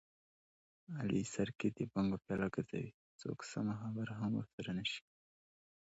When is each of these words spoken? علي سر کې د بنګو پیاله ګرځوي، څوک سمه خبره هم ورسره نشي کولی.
علي 0.99 1.21
سر 1.33 1.47
کې 1.59 1.67
د 1.77 1.79
بنګو 1.93 2.17
پیاله 2.25 2.47
ګرځوي، 2.55 2.91
څوک 3.19 3.39
سمه 3.51 3.73
خبره 3.81 4.13
هم 4.21 4.31
ورسره 4.37 4.69
نشي 4.79 4.99
کولی. 5.05 5.23